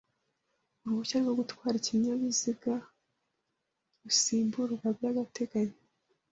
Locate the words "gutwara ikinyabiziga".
1.39-2.73